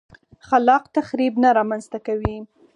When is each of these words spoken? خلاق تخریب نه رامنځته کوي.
خلاق 0.47 0.83
تخریب 0.95 1.33
نه 1.43 1.49
رامنځته 1.57 1.99
کوي. 2.07 2.37